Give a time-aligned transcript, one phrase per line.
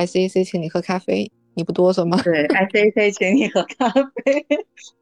[0.00, 2.20] ，S A C 请你喝咖啡，你不哆嗦吗？
[2.24, 4.46] 对，S A C 请你喝咖啡。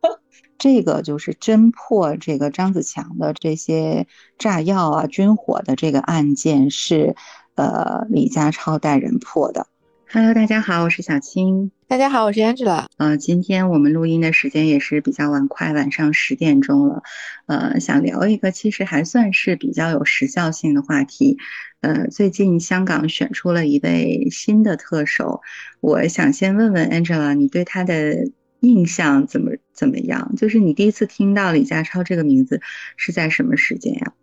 [0.58, 4.08] 这个就是侦破这个张子强的这些
[4.38, 7.14] 炸药啊、军火的这个案件是，
[7.54, 9.68] 呃，李家超带人破的。
[10.10, 11.70] Hello，大家好，我是小青。
[11.86, 12.86] 大家好，我是 Angela。
[12.96, 17.02] 呃，今天我们录音的时间也是比较晚，快晚上十点钟了。
[17.44, 21.36] 呃，想聊一个其实还算是比较有时效性的话题。
[21.82, 25.42] 呃，最近香港选出了一位新的特首，
[25.80, 28.30] 我想先问问 Angela，你对他的
[28.60, 30.34] 印象怎么怎么样？
[30.38, 32.62] 就是你第一次听到李家超这个名字
[32.96, 34.14] 是在什么时间呀？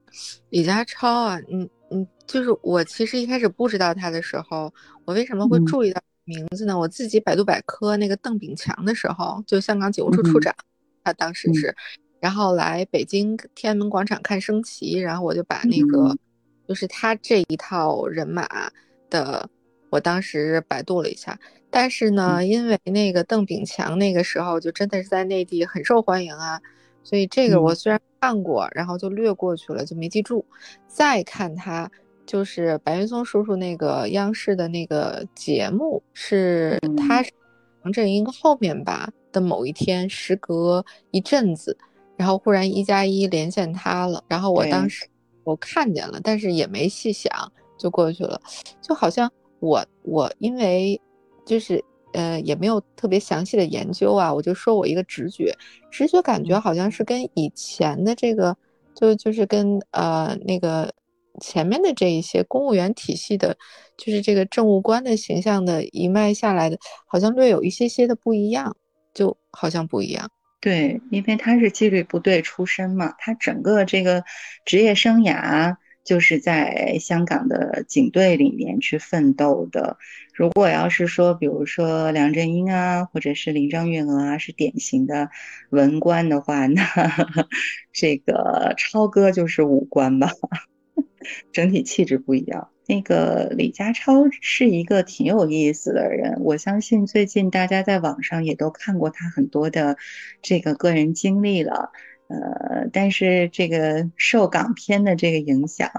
[0.50, 1.70] 李家超啊，嗯嗯，
[2.28, 4.74] 就是我其实一开始不知道他的时候，
[5.06, 6.78] 我为什么会注意到名字呢？
[6.78, 10.54] 我自己百度百科那个邓炳强的时候，就香港警务处处长，
[11.04, 11.76] 他当时是，
[12.20, 16.16] 然后来北京天安门广场看升旗，然后我就把那个。
[16.68, 18.48] 就是他这一套人马
[19.08, 19.48] 的，
[19.92, 21.38] 我当时百度了一下，
[21.70, 26.60] 但是呢，因为那个邓炳强那个时候就真的是在内地很受欢迎啊，
[27.04, 30.44] 所以这个我虽然看过，然后就略过去了，就没记住。
[30.88, 31.88] 再看他，
[32.26, 37.24] 就是白岩松叔叔那个央视的那个节目，是他
[37.84, 41.78] 王振英后面吧的某一天，时隔一阵子，
[42.18, 45.06] 然后忽然一加一连线他了，然后我当时。
[45.44, 47.32] 我看见了，但是也没细想，
[47.78, 48.42] 就过去了。
[48.82, 51.00] 就好像我我因为
[51.46, 51.80] 就是
[52.14, 55.56] 呃也没有特别详细的研究啊，我就说我一个直觉，
[55.92, 58.58] 直觉感觉好像是跟以前的这个
[58.96, 60.92] 就就是跟呃那个
[61.40, 63.58] 前面的这一些公务员体系的，
[63.98, 68.76] 就是这个政务官的形象的一脉下来的，好像略有一些些的不一样，
[69.14, 70.30] 就好像不一样。
[70.62, 74.24] 对，因为他是纪律部队出身嘛，他整个这个
[74.66, 79.98] 职业生涯就是在香港的警队里面去奋斗的。
[80.34, 85.30] 如果要是说，比如说梁振英啊，或者是林郑月娥啊，是典型的
[85.70, 86.84] 文官的话，那
[87.94, 90.32] 这个超哥就是武官吧，
[91.52, 92.70] 整体气质不一样。
[92.88, 99.98] 那个李家超是一个挺有意思的人，我相信最近大家在网上也都看过他很多的
[100.44, 101.92] 这个个人经历了，
[102.28, 105.90] 呃，但是这个受港片的这个影响，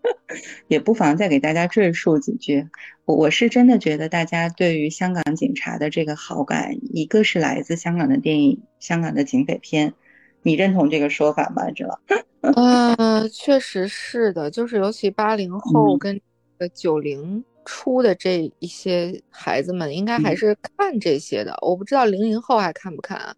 [0.68, 2.66] 也不妨再给大家赘述几句。
[3.06, 9.94] 我我是真的觉得大家对于香港警察的这个好感，一个是来自香港的电影、香港的警匪片，
[10.42, 11.70] 你认同这个说法吗？
[11.70, 11.98] 知道？
[12.54, 16.20] 呃，确实是的，就是尤其八零后跟
[16.58, 21.56] 呃九零初的这一些孩子们，应该还是看这些的。
[21.62, 23.34] 我不知道零零后还看不看啊？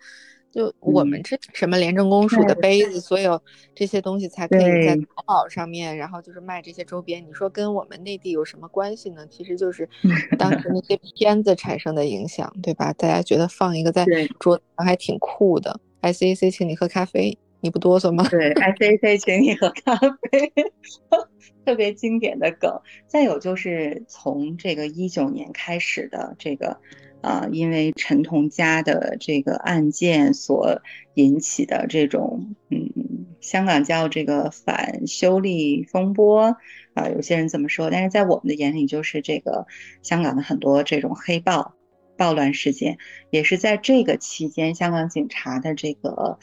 [0.50, 3.40] 就我们这什么廉政公署的杯子，所有
[3.74, 7.22] 这些东西才可以在淘宝上面，然后就是卖这些周边。
[7.22, 9.26] 你说跟我们内地有什么关系呢？
[9.28, 9.88] 其实就是
[10.38, 12.92] 当时那些片子产生的影响，对吧？
[12.94, 14.06] 大家觉得放一个在
[14.40, 15.78] 桌子上还挺酷的。
[16.00, 17.38] S A C，请你喝咖啡。
[17.60, 18.26] 你不哆嗦吗？
[18.28, 20.52] 对， S A C 请你喝咖啡，
[21.66, 22.80] 特别经典的梗。
[23.08, 26.78] 再有就是从这个一九年开始的这个，
[27.20, 30.80] 啊，因为陈同佳的这个案件所
[31.14, 36.56] 引起的这种，嗯，香港叫这个反修例风波
[36.94, 39.66] 啊，有些人这么说，但是在我们的眼里，就是这个
[40.02, 41.74] 香港的很多这种黑暴
[42.16, 42.98] 暴乱事件，
[43.30, 46.38] 也是在这个期间，香港警察的这个。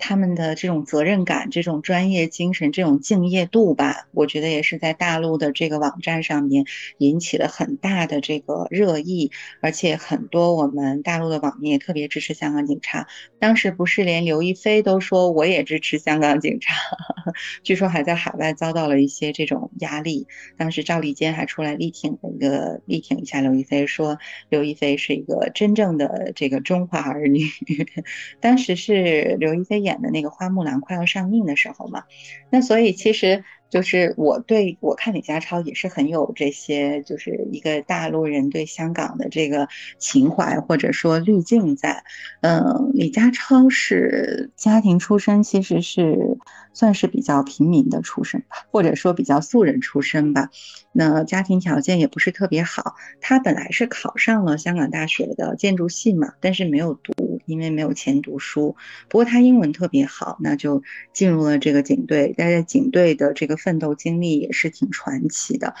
[0.00, 6.64] 他们的这种责任感、这种专业精神、这种敬业度吧，我觉得也是在大陆的这个网站上面
[6.96, 13.06] 引起了很大的这个热议，而且很多我们大陆的网民也特别支持香港警察。
[13.38, 16.74] 当时不是连刘亦菲都说我也支持香港警察，
[17.62, 20.26] 据说还在海外遭到了一些这种压力。
[20.56, 24.18] 当时赵立坚还出来力挺一个力挺一下刘亦菲，说
[24.48, 27.44] 刘亦菲是一个真正的这个中华儿女。
[28.40, 29.89] 当时是刘亦菲演。
[29.90, 32.04] 演的那个花木兰快要上映的时候嘛，
[32.50, 42.02] 那所以其实就是我对我看李家超也是很有这些，就是一个大陆人对香港的这个情怀或者说滤镜在。
[42.40, 46.38] 嗯，李家超是家庭出身，其实是
[46.72, 50.50] 算是比较平民的出身吧，或者说比较素人出身吧。
[50.92, 57.12] 那家庭条件也不是特别好，他本来是考上了香港大学的建筑系嘛，但是没有读。
[57.50, 58.76] 因为没有钱读书，
[59.08, 60.82] 不过他英文特别好，那就
[61.12, 62.32] 进入了这个警队。
[62.36, 65.74] 但在警队的这个奋斗经历也是挺传奇的，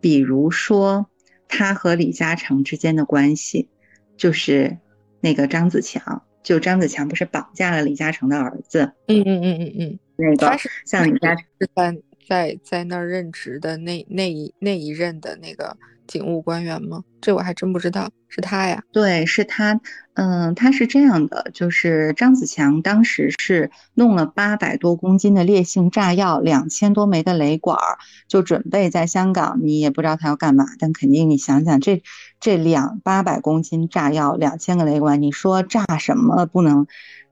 [0.00, 1.10] 比如说
[1.48, 3.68] 他和李嘉诚之间的关系，
[4.16, 4.78] 就是
[5.20, 8.92] 那个张子强，就张子强不是绑架了李嘉诚的儿子？
[9.08, 11.44] 嗯嗯嗯嗯嗯，那个像李嘉诚
[11.74, 17.02] 在在在那儿任职的那那一那一任的那个警务官员吗？
[17.20, 18.82] 这我还真不知道，是他呀？
[18.92, 19.80] 对，是他。
[20.14, 27.78] 嗯，他是这样的，就是张子强当时是弄了八百多公斤的烈性炸药，两千多枚的雷管，
[28.26, 29.60] 就准备在香港。
[29.62, 32.02] 你也不知道他要干嘛，但肯定你想想，这
[32.40, 36.86] 这两八百公斤炸药，两千个雷管，你说炸什么不能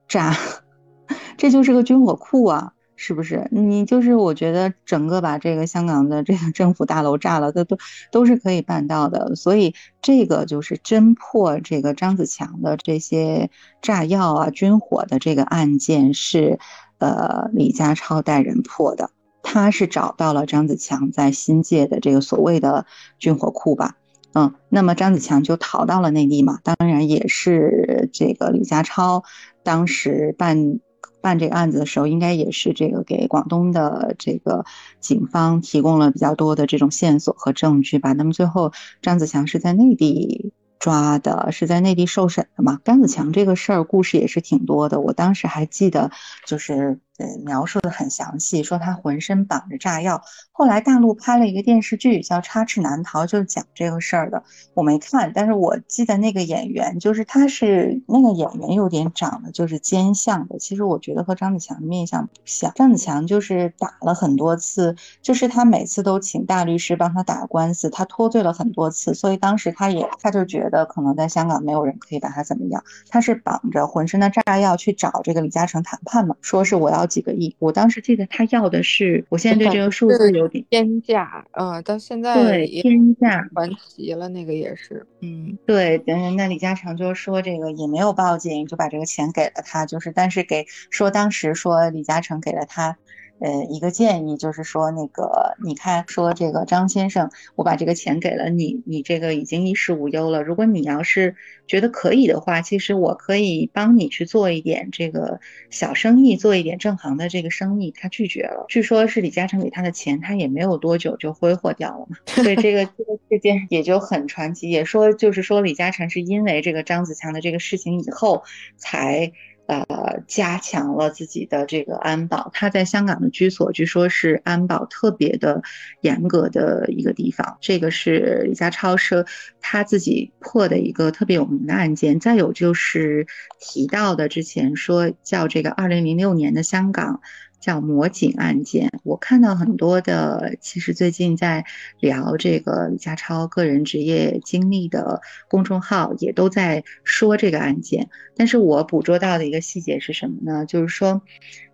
[0.07, 0.37] 炸？
[1.39, 2.74] 这就是个军火库啊！
[2.97, 3.49] 是不是？
[3.51, 7.77] 你就是我觉得整个把这个香港的这个政府大楼炸了，都都
[8.13, 9.35] 都是可以办到的。
[9.35, 13.51] 所以这个就是侦破这个张子强的这些
[13.83, 16.61] 炸药啊、军火的这个案件是，
[16.99, 19.11] 呃，李家超带人破的。
[19.43, 22.87] 他是找到了张子强在新界的这个所谓的
[23.19, 23.97] 军火库吧？
[24.35, 26.61] 嗯，那么张子强就逃到了内地嘛。
[26.63, 29.25] 当然也是这个李家超
[29.65, 30.79] 当时办。
[31.25, 34.65] 办这个案子的时候，应该也是这个给广东的这个
[35.01, 38.13] 警方提供了比较多的这种线索和证据吧。
[38.13, 42.79] 那么最后，张子强是在内地抓的，是在内地受审的嘛？
[42.85, 46.11] 张子强这个事儿故事也是挺多的，我当时还记得，
[46.47, 47.01] 就是。
[47.17, 50.21] 呃，描述的很详细，说他浑身绑着炸药。
[50.57, 54.45] 后来大陆拍了一个电视剧叫《插翅难逃》，就是讲这个事儿的。
[54.75, 60.59] 我没看，但是我记得那个演员，就是他是那个演员有点长得就是奸相的。
[60.59, 62.73] 其实我觉得和张子强面相不像。
[62.75, 72.85] 张子强就是打了很多次，就是他每次都请大律师帮他打官司，他脱罪了很多次，所以当时他也他就觉得可能在香港没有人可以把他怎么样。
[73.09, 77.05] 他是绑着浑身的炸药去找这个李嘉诚谈判嘛，说是我要。
[77.15, 86.03] 几个亿，我当时记得他要的是，我现在对这个数字有点天价，嗯，到现在对天价还齐了，那个也是，嗯，对，
[86.37, 92.97] 那李嘉诚就说这个也没有报警，就把这个钱给了他，就是但是给说当时说李嘉诚给了他。
[93.41, 100.43] 呃，一个建议就是说，那个你看，说这个张先生，我把这个钱给了你，你这个已经衣食无忧了。
[100.43, 101.35] 如果你要是
[101.67, 107.91] 觉得可以的话，其实我可以帮你去做一点这个小生意，做一点正行的这个生意。
[107.91, 112.17] 他拒绝了，据说是李嘉诚给他的钱，他也没有多久就挥霍掉了嘛。
[112.27, 114.71] 所以这个这个事件也就很传奇。
[114.71, 118.45] 也说就是说，李嘉诚是因为这个张子强的这个事情以后
[118.77, 119.33] 才。
[119.67, 122.51] 呃，加强了自己的这个安保。
[122.53, 125.63] 他在香港的居所，据说是安保特别的
[126.03, 127.57] 严格的一个地方。
[127.61, 129.25] 这个是李家超说
[129.61, 132.21] 他自己破的一个特别有名的案件。
[132.21, 133.27] 再有就是
[133.59, 137.21] 提到的之前说叫这个二零零六年的香港。
[137.65, 141.65] 叫魔警案件，我看到很多的，其实最近在
[141.99, 150.67] 聊这个李家超个人职业经历的公众号也都在说这个案件，但是我捕捉到的一个细节是什么呢？
[150.67, 151.23] 就是说。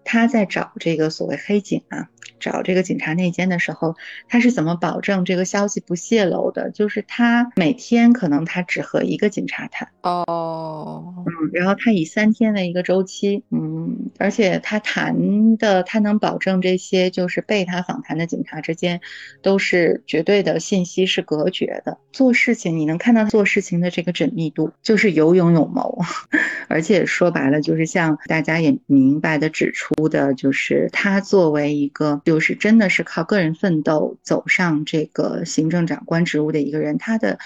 [0.02, 2.08] 他在找这个所谓黑警啊，
[2.40, 3.96] 找这个警察内奸的时候，
[4.28, 6.70] 他是怎么保证这个消息不泄露的？
[6.70, 19.00] 就是他每天可能他只和一个警察谈哦，嗯，然后他以三天的一个周期，嗯，而且他谈的他能保证这些就是被他访谈的警察之间
[19.42, 21.98] 都是绝对的信息是隔绝的。
[22.12, 25.98] 做事情你能看到做事情的这个缜密度，就是有勇有谋，
[26.68, 29.94] 而且说白了就是像大家也明白的指出。
[30.10, 37.38] 的就是他作为一个，就是真的是靠个人奋斗走上这个行政长官职务的一个人，他的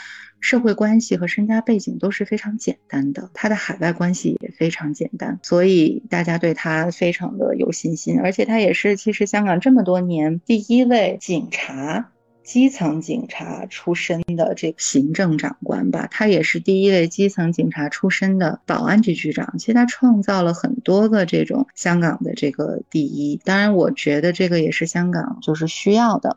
[0.44, 12.10] 社会关系和身家背景都是非常简单的，他的海外关系也非常简单，所以大家对他非常的有信心，而且他也是其实香港这么多年第一位警察。
[12.44, 19.54] 基层警察出身的这个行政长官吧，他也是第一位基层警察出身的保安局局长。
[19.58, 23.40] 其实他创造了很多个这种香港的这个第一。
[23.46, 26.36] 当然，我觉得这个也是香港就是需要的。